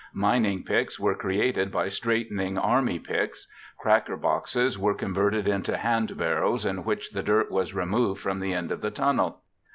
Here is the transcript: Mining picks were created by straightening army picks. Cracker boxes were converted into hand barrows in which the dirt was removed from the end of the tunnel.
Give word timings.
Mining 0.15 0.63
picks 0.63 0.99
were 0.99 1.13
created 1.13 1.71
by 1.71 1.87
straightening 1.89 2.57
army 2.57 2.97
picks. 2.97 3.47
Cracker 3.77 4.17
boxes 4.17 4.75
were 4.79 4.95
converted 4.95 5.47
into 5.47 5.77
hand 5.77 6.17
barrows 6.17 6.65
in 6.65 6.83
which 6.83 7.11
the 7.11 7.21
dirt 7.21 7.51
was 7.51 7.75
removed 7.75 8.19
from 8.19 8.39
the 8.39 8.51
end 8.51 8.71
of 8.71 8.81
the 8.81 8.89
tunnel. 8.89 9.41